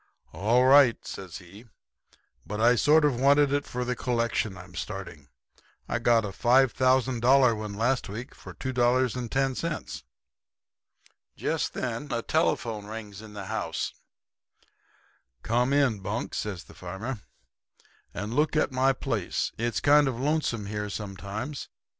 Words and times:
"'All 0.33 0.65
right,' 0.65 1.05
says 1.05 1.37
he. 1.37 1.65
'But 2.43 2.59
I 2.59 2.73
sort 2.75 3.05
of 3.05 3.19
wanted 3.21 3.53
it 3.53 3.67
for 3.67 3.85
the 3.85 3.95
collection 3.95 4.57
I'm 4.57 4.73
starting. 4.73 5.27
I 5.87 5.99
got 5.99 6.25
a 6.25 6.29
$5,000 6.29 7.55
one 7.55 7.73
last 7.75 8.09
week 8.09 8.33
for 8.33 8.55
$2.10.' 8.55 10.01
"Just 11.37 11.73
then 11.75 12.11
a 12.11 12.23
telephone 12.23 12.81
bell 12.85 12.91
rings 12.91 13.21
in 13.21 13.33
the 13.33 13.45
house. 13.45 13.93
"'Come 15.43 15.71
in, 15.71 15.99
Bunk,' 15.99 16.33
says 16.33 16.63
the 16.63 16.73
farmer, 16.73 17.19
'and 18.11 18.33
look 18.33 18.55
at 18.55 18.71
my 18.71 18.93
place. 18.93 19.51
It's 19.59 19.79
kind 19.79 20.07
of 20.07 20.19
lonesome 20.19 20.65
here 20.65 20.89
sometimes. 20.89 21.69